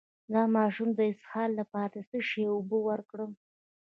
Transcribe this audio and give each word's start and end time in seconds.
د 0.31 0.33
ماشوم 0.55 0.89
د 0.95 0.99
اسهال 1.11 1.49
لپاره 1.59 1.89
د 1.93 1.97
څه 2.09 2.17
شي 2.29 2.43
اوبه 2.53 2.77
ورکړم؟ 2.89 3.31